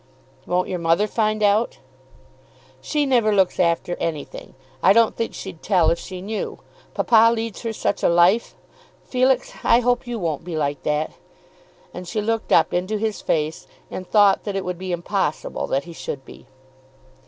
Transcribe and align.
"Won't 0.47 0.67
your 0.67 0.79
mother 0.79 1.05
find 1.05 1.43
out?" 1.43 1.77
"She 2.81 3.05
never 3.05 3.31
looks 3.31 3.59
after 3.59 3.95
anything. 3.97 4.55
I 4.81 4.93
don't 4.93 5.15
think 5.15 5.35
she'd 5.35 5.61
tell 5.61 5.91
if 5.91 5.99
she 5.99 6.23
knew. 6.23 6.57
Papa 6.95 7.31
leads 7.31 7.61
her 7.61 7.71
such 7.71 8.01
a 8.01 8.09
life! 8.09 8.55
Felix! 9.03 9.53
I 9.63 9.81
hope 9.81 10.07
you 10.07 10.17
won't 10.17 10.43
be 10.43 10.57
like 10.57 10.81
that." 10.81 11.11
And 11.93 12.07
she 12.07 12.19
looked 12.19 12.51
up 12.51 12.73
into 12.73 12.97
his 12.97 13.21
face, 13.21 13.67
and 13.91 14.07
thought 14.07 14.43
that 14.43 14.55
it 14.55 14.65
would 14.65 14.79
be 14.79 14.91
impossible 14.91 15.67
that 15.67 15.83
he 15.83 15.93
should 15.93 16.25
be. 16.25 16.47